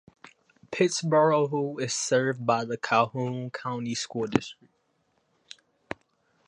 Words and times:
Pittsboro 0.71 1.79
is 1.79 1.93
served 1.93 2.43
by 2.43 2.65
the 2.65 2.75
Calhoun 2.75 3.51
County 3.51 3.93
School 3.93 4.25
District. 4.25 4.67